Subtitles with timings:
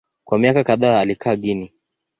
[0.23, 1.69] Kwa miaka kadhaa alikaa Guinea.